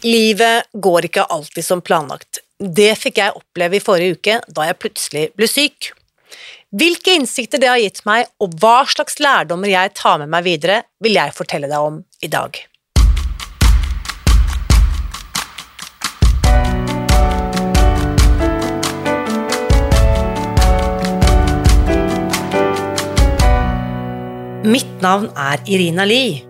[0.00, 2.38] Livet går ikke alltid som planlagt.
[2.56, 5.90] Det fikk jeg oppleve i forrige uke, da jeg plutselig ble syk.
[6.72, 10.82] Hvilke innsikter det har gitt meg, og hva slags lærdommer jeg tar med meg videre,
[11.04, 12.56] vil jeg fortelle deg om i dag.
[24.64, 26.49] Mitt navn er Irina Lie.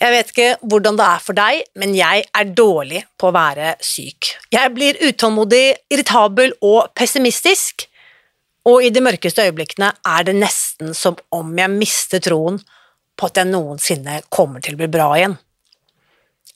[0.00, 3.74] Jeg vet ikke hvordan det er for deg, men jeg er dårlig på å være
[3.84, 4.34] syk.
[4.52, 5.64] Jeg blir utålmodig,
[5.94, 7.86] irritabel og pessimistisk,
[8.68, 12.58] og i de mørkeste øyeblikkene er det nesten som om jeg mister troen
[13.14, 15.36] på at jeg noensinne kommer til å bli bra igjen.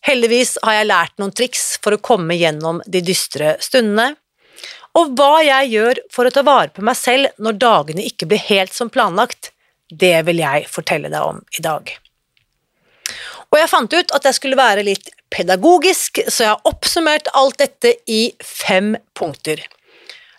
[0.09, 4.15] Heldigvis har jeg lært noen triks for å komme gjennom de dystre stundene,
[4.99, 8.43] og hva jeg gjør for å ta vare på meg selv når dagene ikke blir
[8.49, 9.53] helt som planlagt,
[9.89, 11.93] det vil jeg fortelle deg om i dag.
[13.49, 17.59] Og jeg fant ut at jeg skulle være litt pedagogisk, så jeg har oppsummert alt
[17.61, 19.63] dette i fem punkter.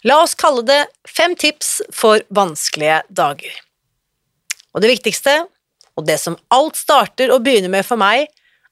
[0.07, 3.55] La oss kalle det fem tips for vanskelige dager.
[4.73, 5.41] Og det viktigste,
[5.97, 8.29] og det som alt starter og begynner med for meg,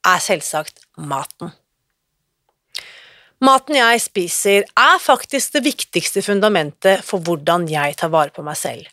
[0.07, 1.51] er selvsagt maten.
[3.43, 8.57] Maten jeg spiser, er faktisk det viktigste fundamentet for hvordan jeg tar vare på meg
[8.57, 8.87] selv.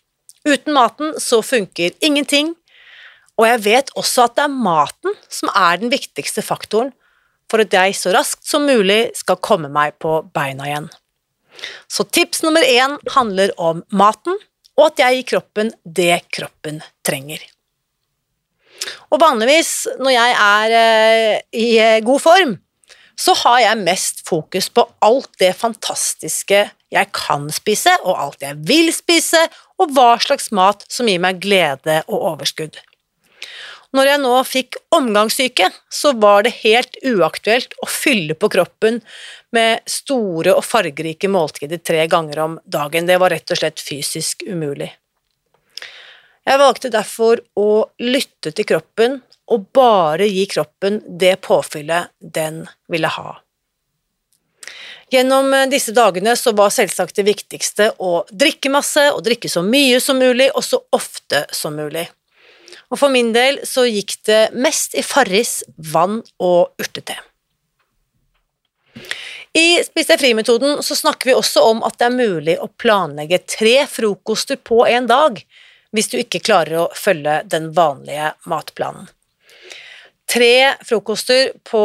[0.44, 2.53] Uten maten så funker ingenting,
[3.41, 6.93] og jeg vet også at det er maten som er den viktigste faktoren
[7.50, 10.89] for at jeg så raskt som mulig skal komme meg på beina igjen.
[11.91, 14.39] Så tips nummer én handler om maten,
[14.75, 17.43] og at jeg gir kroppen det kroppen trenger.
[19.15, 22.56] Og vanligvis når jeg er eh, i eh, god form,
[23.15, 26.65] så har jeg mest fokus på alt det fantastiske
[26.95, 29.41] jeg kan spise, og alt jeg vil spise,
[29.78, 32.81] og hva slags mat som gir meg glede og overskudd.
[33.94, 38.99] Når jeg nå fikk omgangssyke, så var det helt uaktuelt å fylle på kroppen
[39.55, 43.06] med store og fargerike måltider tre ganger om dagen.
[43.06, 44.91] Det var rett og slett fysisk umulig.
[46.44, 49.21] Jeg valgte derfor å lytte til kroppen
[49.54, 53.38] og bare gi kroppen det påfyllet den ville ha.
[55.12, 60.00] Gjennom disse dagene så var selvsagt det viktigste å drikke masse, og drikke så mye
[60.03, 62.09] som mulig, og så ofte som mulig.
[62.93, 67.17] Og for min del så gikk det mest i Farris, vann og urtete.
[69.55, 73.45] I Spis deg fri-metoden så snakker vi også om at det er mulig å planlegge
[73.47, 75.39] tre frokoster på en dag
[75.95, 79.06] hvis du ikke klarer å følge den vanlige matplanen.
[80.27, 81.84] Tre frokoster på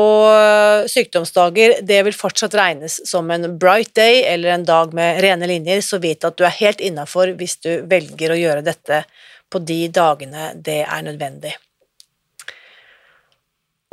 [0.89, 5.83] sykdomsdager, det vil fortsatt regnes som en bright day eller en dag med rene linjer,
[5.85, 9.03] så vit at du er helt innafor hvis du velger å gjøre dette
[9.49, 11.55] på de dagene det er nødvendig.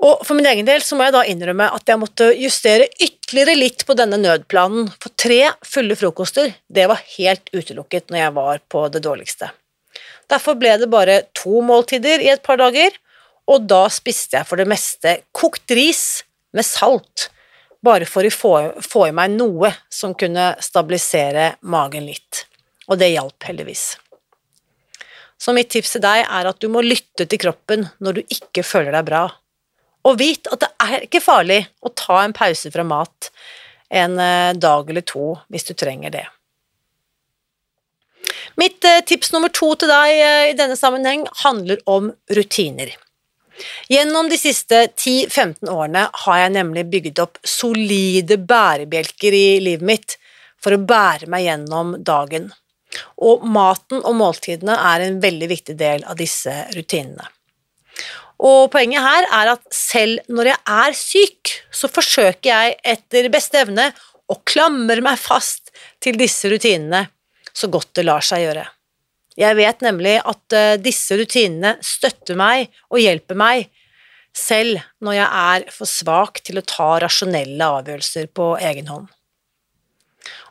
[0.06, 3.56] Og for min egen del så må jeg da innrømme at jeg måtte justere ytterligere
[3.56, 8.60] litt på denne nødplanen, for tre fulle frokoster, det var helt utelukket når jeg var
[8.68, 9.48] på det dårligste.
[10.28, 12.92] Derfor ble det bare to måltider i et par dager,
[13.46, 16.04] og da spiste jeg for det meste kokt ris
[16.56, 17.30] med salt,
[17.84, 22.44] bare for å få, i meg noe som kunne stabilisere magen litt.
[22.90, 23.94] Og det hjalp heldigvis.
[25.38, 28.64] Så mitt tips til deg er at du må lytte til kroppen når du ikke
[28.64, 29.26] føler deg bra.
[30.06, 33.30] Og vit at det er ikke farlig å ta en pause fra mat
[33.88, 36.24] en eh, dag eller to hvis du trenger det.
[38.56, 42.94] Mitt eh, tips nummer to til deg eh, i denne sammenheng handler om rutiner.
[43.88, 50.16] Gjennom de siste 10-15 årene har jeg nemlig bygget opp solide bærebjelker i livet mitt
[50.60, 52.50] for å bære meg gjennom dagen
[53.16, 57.26] og maten og måltidene er en veldig viktig del av disse rutinene.
[58.36, 63.62] Og poenget her er at selv når jeg er syk, så forsøker jeg etter beste
[63.62, 63.88] evne
[64.28, 65.72] å klamre meg fast
[66.02, 67.06] til disse rutinene
[67.56, 68.66] så godt det lar seg gjøre.
[69.36, 73.68] Jeg vet nemlig at eh, disse rutinene støtter meg og hjelper meg
[74.36, 79.08] selv når jeg er for svak til å ta rasjonelle avgjørelser på egen hånd.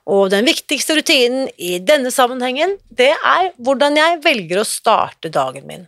[0.05, 5.65] Og den viktigste rutinen i denne sammenhengen, det er hvordan jeg velger å starte dagen
[5.69, 5.85] min.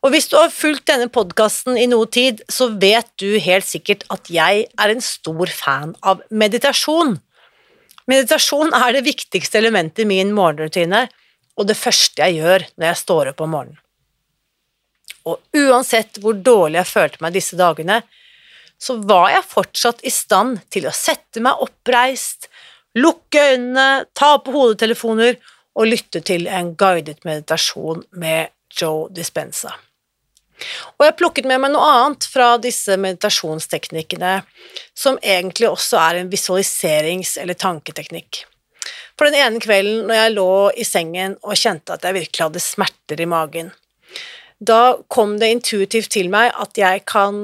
[0.00, 4.06] Og hvis du har fulgt denne podkasten i noe tid, så vet du helt sikkert
[4.12, 7.18] at jeg er en stor fan av meditasjon.
[8.08, 11.04] Meditasjon er det viktigste elementet i min morgenrutine,
[11.60, 13.82] og det første jeg gjør når jeg står opp om morgenen.
[15.28, 18.00] Og uansett hvor dårlig jeg følte meg disse dagene,
[18.80, 22.48] så var jeg fortsatt i stand til å sette meg oppreist,
[22.98, 25.38] lukke øynene, ta på hodetelefoner
[25.78, 28.50] og lytte til en guidet meditasjon med
[28.80, 29.76] Joe Dispenza.
[30.98, 34.40] Og jeg plukket med meg noe annet fra disse meditasjonsteknikkene,
[34.92, 38.44] som egentlig også er en visualiserings- eller tanketeknikk.
[39.16, 40.50] For den ene kvelden når jeg lå
[40.80, 43.72] i sengen og kjente at jeg virkelig hadde smerter i magen,
[44.60, 47.40] da kom det intuitivt til meg at jeg kan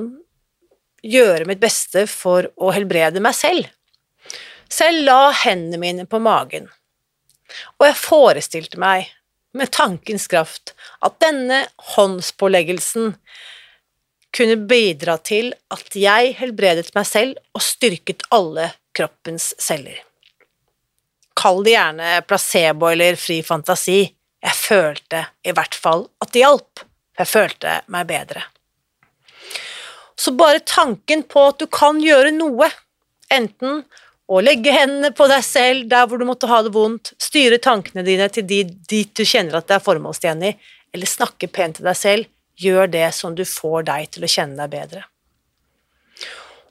[1.06, 3.68] gjøre mitt beste for å helbrede meg selv.
[4.68, 6.66] Så jeg la hendene mine på magen,
[7.78, 9.12] og jeg forestilte meg
[9.56, 10.74] med tankens kraft
[11.04, 11.62] at denne
[11.94, 13.14] håndspåleggelsen
[14.36, 20.02] kunne bidra til at jeg helbredet meg selv og styrket alle kroppens celler.
[21.36, 24.02] Kall det gjerne placebo eller fri fantasi,
[24.46, 26.84] jeg følte i hvert fall at det hjalp,
[27.16, 28.44] jeg følte meg bedre.
[30.16, 32.68] Så bare tanken på at du kan gjøre noe,
[33.32, 33.82] enten
[34.26, 38.02] og legge hendene på deg selv der hvor du måtte ha det vondt, styre tankene
[38.06, 40.56] dine til dit du kjenner at det er formålstjenlig,
[40.94, 44.58] eller snakke pent til deg selv, gjør det som du får deg til å kjenne
[44.64, 45.04] deg bedre.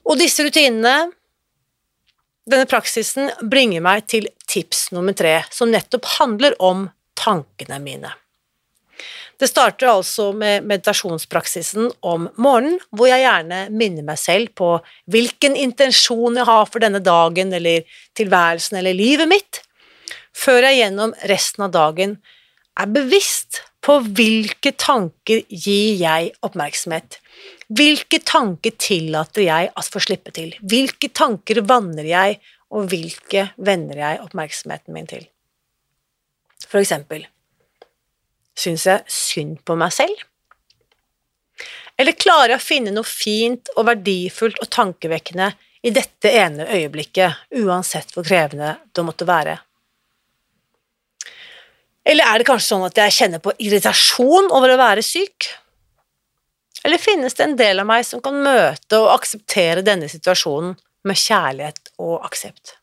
[0.06, 1.10] Og disse rutinene,
[2.46, 6.86] denne praksisen, bringer meg til tips nummer tre, som nettopp handler om
[7.18, 8.12] tankene mine.
[9.36, 14.70] Det starter altså med meditasjonspraksisen om morgenen, hvor jeg gjerne minner meg selv på
[15.12, 17.84] hvilken intensjon jeg har for denne dagen eller
[18.16, 19.60] tilværelsen eller livet mitt,
[20.36, 22.16] før jeg gjennom resten av dagen
[22.76, 27.20] er bevisst på hvilke tanker gir jeg oppmerksomhet.
[27.66, 30.52] Hvilke tanker tillater jeg at få slippe til?
[30.62, 32.40] Hvilke tanker vanner jeg,
[32.74, 35.28] og hvilke vender jeg oppmerksomheten min til?
[36.66, 37.28] For eksempel
[38.56, 40.24] Syns jeg synd på meg selv?
[41.96, 45.50] Eller klarer jeg å finne noe fint og verdifullt og tankevekkende
[45.86, 49.58] i dette ene øyeblikket, uansett hvor krevende det måtte være?
[52.06, 55.48] Eller er det kanskje sånn at jeg kjenner på irritasjon over å være syk?
[56.86, 60.76] Eller finnes det en del av meg som kan møte og akseptere denne situasjonen
[61.06, 62.76] med kjærlighet og aksept?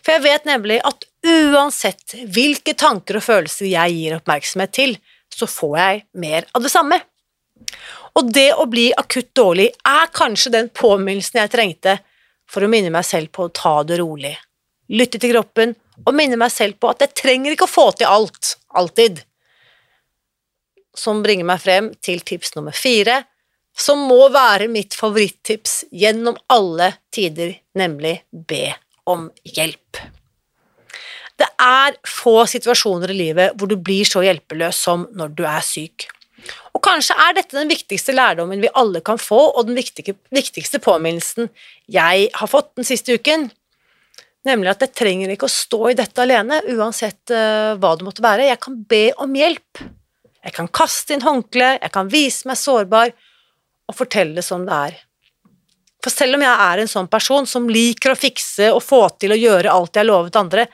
[0.00, 4.96] For jeg vet nemlig at uansett hvilke tanker og følelser jeg gir oppmerksomhet til,
[5.32, 6.98] så får jeg mer av det samme.
[8.16, 11.98] Og det å bli akutt dårlig er kanskje den påminnelsen jeg trengte
[12.48, 14.34] for å minne meg selv på å ta det rolig,
[14.92, 15.74] lytte til kroppen
[16.04, 19.22] og minne meg selv på at jeg trenger ikke å få til alt, alltid.
[20.96, 23.22] Som bringer meg frem til tips nummer fire,
[23.76, 28.70] som må være mitt favorittips gjennom alle tider, nemlig be
[29.04, 30.00] om hjelp.
[31.36, 35.64] Det er få situasjoner i livet hvor du blir så hjelpeløs som når du er
[35.64, 36.08] syk.
[36.76, 41.48] Og kanskje er dette den viktigste lærdommen vi alle kan få, og den viktigste påminnelsen
[41.92, 43.48] jeg har fått den siste uken,
[44.46, 48.24] nemlig at jeg trenger ikke å stå i dette alene, uansett uh, hva det måtte
[48.24, 48.50] være.
[48.50, 49.82] Jeg kan be om hjelp.
[50.46, 53.10] Jeg kan kaste inn håndkle, jeg kan vise meg sårbar
[53.86, 55.00] og fortelle det som det er.
[56.04, 59.34] For selv om jeg er en sånn person som liker å fikse og få til
[59.34, 60.68] å gjøre alt jeg har lovet andre,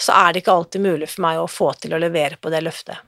[0.00, 2.62] så er det ikke alltid mulig for meg å få til å levere på det
[2.64, 2.98] løftet.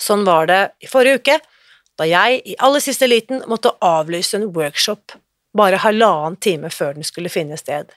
[0.00, 1.36] Sånn var det i forrige uke,
[1.98, 5.14] da jeg i aller siste liten måtte avlyse en workshop
[5.54, 7.92] bare halvannen time før den skulle finne sted.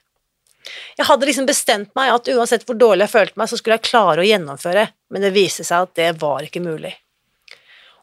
[0.99, 3.87] Jeg hadde liksom bestemt meg at uansett hvor dårlig jeg følte meg, så skulle jeg
[3.87, 6.93] klare å gjennomføre, men det viste seg at det var ikke mulig.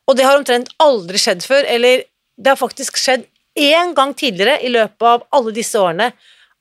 [0.08, 2.04] Og det har omtrent aldri skjedd før, eller
[2.36, 3.28] det har faktisk skjedd
[3.60, 6.10] én gang tidligere i løpet av alle disse årene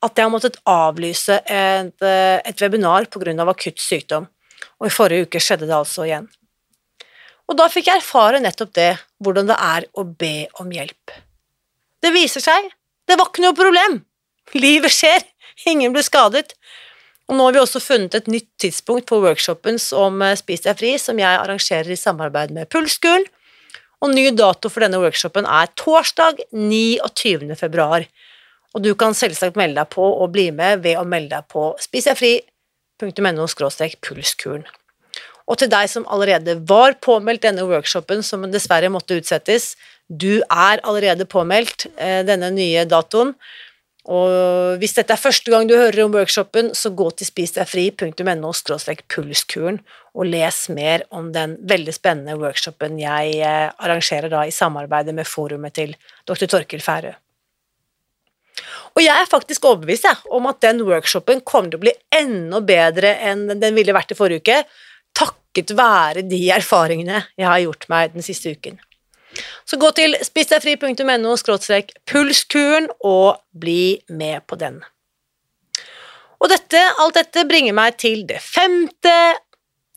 [0.04, 3.48] at jeg har måttet avlyse et, eh, et webinar pga.
[3.48, 4.28] akutt sykdom,
[4.80, 6.28] og i forrige uke skjedde det altså igjen.
[7.48, 11.12] Og da fikk jeg erfare nettopp det, hvordan det er å be om hjelp.
[12.00, 12.70] Det viser seg,
[13.08, 14.02] det var ikke noe problem.
[14.56, 15.24] Livet skjer,
[15.68, 16.54] ingen ble skadet.
[17.28, 20.76] Og nå har vi også funnet et nytt tidspunkt på workshopen om eh, Spis deg
[20.76, 23.24] fri, som jeg arrangerer i samarbeid med Pulskull.
[24.04, 27.56] og ny dato for denne workshopen er torsdag 29.
[27.56, 28.04] februar.
[28.74, 31.72] Og du kan selvsagt melde deg på og bli med ved å melde deg på
[31.82, 33.46] spisdegfri.no
[34.02, 34.64] pulskuren.
[35.44, 39.74] Og til deg som allerede var påmeldt denne workshopen, som dessverre måtte utsettes,
[40.08, 43.34] du er allerede påmeldt eh, denne nye datoen.
[44.04, 48.52] Og hvis dette er første gang du hører om workshopen, så gå til spisdegfri.no
[49.08, 49.80] pulskuren
[50.14, 55.28] og les mer om den veldig spennende workshopen jeg eh, arrangerer da i samarbeid med
[55.28, 55.96] forumet til
[56.28, 56.44] dr.
[56.46, 57.14] Torkil Færø.
[58.94, 62.60] Og jeg er faktisk overbevist jeg, om at den workshopen kommer til å bli enda
[62.62, 64.58] bedre enn den ville vært i forrige uke,
[65.14, 68.78] takket være de erfaringene jeg har gjort meg den siste uken.
[69.66, 71.34] Så gå til spissdegfri.no
[72.06, 74.82] pulskuren og bli med på den.
[76.42, 79.14] Og dette, alt dette bringer meg til det femte,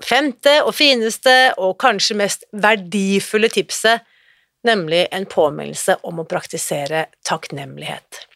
[0.03, 4.05] femte og fineste og kanskje mest verdifulle tipset,
[4.65, 8.26] nemlig en påminnelse om å praktisere takknemlighet.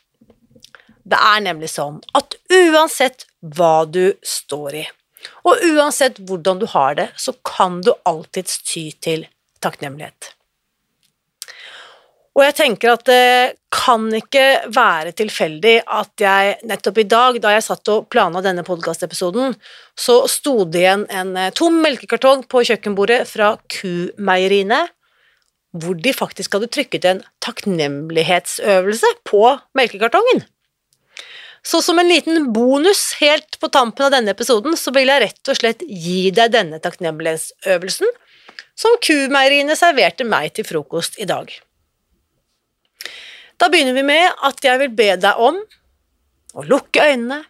[1.03, 4.83] Det er nemlig sånn at uansett hva du står i,
[5.45, 9.25] og uansett hvordan du har det, så kan du alltids ty til
[9.61, 10.33] takknemlighet.
[12.31, 17.51] Og jeg tenker at det kan ikke være tilfeldig at jeg nettopp i dag, da
[17.57, 19.57] jeg satt og planla denne podkastepisoden,
[19.99, 24.85] så sto det igjen en eh, tom melkekartong på kjøkkenbordet fra Kumeieriene,
[25.75, 29.43] hvor de faktisk hadde trykket en takknemlighetsøvelse på
[29.77, 30.45] melkekartongen.
[31.61, 35.51] Så som en liten bonus helt på tampen av denne episoden, så vil jeg rett
[35.51, 38.09] og slett gi deg denne takknemlighetsøvelsen
[38.81, 41.51] som Kumeieriene serverte meg til frokost i dag.
[43.61, 45.59] Da begynner vi med at jeg vil be deg om
[46.57, 47.43] å lukke øynene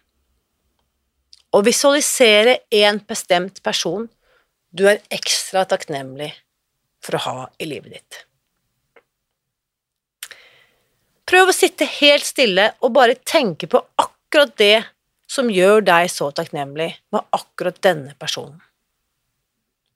[1.56, 4.10] og visualisere en bestemt person
[4.72, 6.30] du er ekstra takknemlig
[7.04, 8.20] for å ha i livet ditt.
[11.32, 14.82] Prøv å sitte helt stille og bare tenke på akkurat det
[15.32, 18.58] som gjør deg så takknemlig med akkurat denne personen.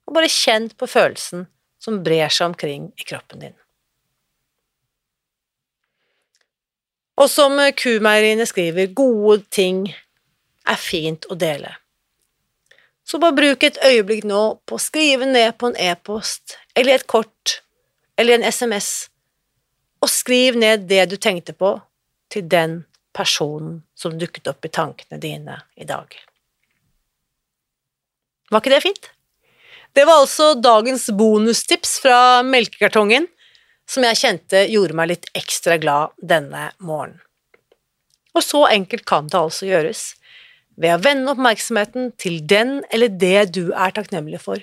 [0.09, 1.45] Og bare kjenn på følelsen
[1.83, 3.57] som brer seg omkring i kroppen din.
[7.17, 9.83] Og som Kumeieriene skriver, gode ting
[10.67, 11.75] er fint å dele.
[13.07, 17.07] Så bare bruk et øyeblikk nå på å skrive ned på en e-post eller et
[17.09, 17.59] kort
[18.17, 19.07] eller en SMS,
[20.03, 21.77] og skriv ned det du tenkte på
[22.31, 22.81] til den
[23.15, 26.11] personen som dukket opp i tankene dine i dag.
[28.51, 29.09] Var ikke det fint?
[29.97, 33.25] Det var altså dagens bonustips fra melkekartongen
[33.89, 37.21] som jeg kjente gjorde meg litt ekstra glad denne morgenen.
[38.37, 40.01] Og så enkelt kan det altså gjøres,
[40.77, 44.61] ved å vende oppmerksomheten til den eller det du er takknemlig for.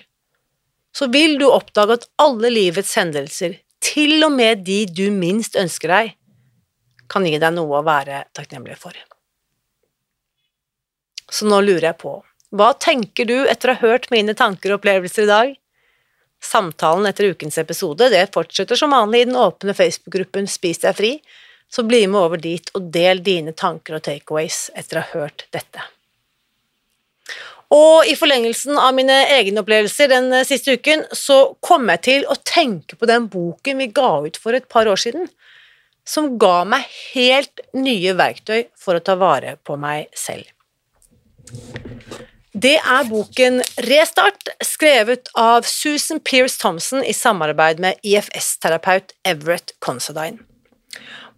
[0.95, 3.57] Så vil du oppdage at alle livets hendelser,
[3.95, 6.15] til og med de du minst ønsker deg,
[7.07, 8.97] kan gi deg noe å være takknemlig for.
[11.31, 12.17] Så nå lurer jeg på,
[12.55, 15.55] hva tenker du etter å ha hørt mine tanker og opplevelser i dag?
[16.45, 21.13] Samtalen etter ukens episode det fortsetter som vanlig i den åpne Facebook-gruppen Spis deg fri,
[21.71, 25.47] så bli med over dit og del dine tanker og takeaways etter å ha hørt
[25.55, 25.87] dette.
[27.73, 32.37] Og i forlengelsen av mine egne opplevelser den siste uken, så kom jeg til å
[32.45, 35.31] tenke på den boken vi ga ut for et par år siden,
[36.05, 40.45] som ga meg helt nye verktøy for å ta vare på meg selv.
[42.55, 50.39] Det er boken Restart, skrevet av Susan Pearce Thompson i samarbeid med IFS-terapeut Everett Considine.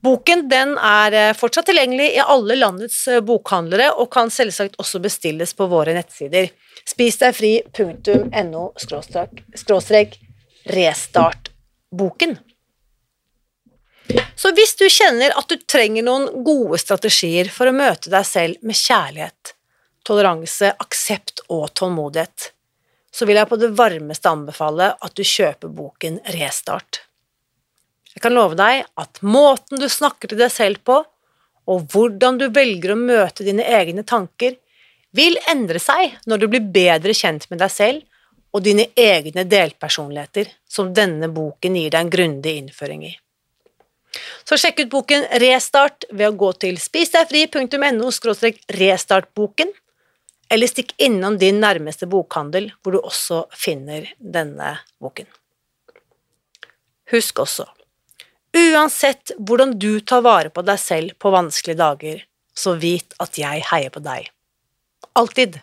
[0.07, 0.45] Boken
[0.79, 5.67] er eh, fortsatt tilgjengelig i alle landets eh, bokhandlere og kan selvsagt også bestilles på
[5.67, 6.47] våre nettsider
[6.87, 8.63] spisdegfri.no
[10.77, 12.39] restartboken.
[14.37, 18.63] Så hvis du kjenner at du trenger noen gode strategier for å møte deg selv
[18.63, 19.55] med kjærlighet,
[20.07, 22.53] toleranse, aksept og tålmodighet,
[23.11, 27.06] så vil jeg på det varmeste anbefale at du kjøper boken Restart.
[28.27, 30.97] Kan love deg at måten du snakker til deg selv på,
[31.71, 34.57] og hvordan du velger å møte dine egne tanker,
[35.15, 38.03] vil endre seg når du blir bedre kjent med deg selv
[38.51, 43.13] og dine egne delpersonligheter, som denne boken gir deg en grundig innføring i.
[44.43, 48.11] Så sjekk ut boken Restart ved å gå til spisdegfri.no
[48.81, 49.71] restartboken,
[50.51, 55.31] eller stikk innom din nærmeste bokhandel, hvor du også finner denne boken.
[57.15, 57.71] Husk også,
[58.57, 62.25] uansett hvordan du tar vare på deg selv på vanskelige dager,
[62.57, 64.31] så vit at jeg heier på deg.
[65.17, 65.61] Alltid.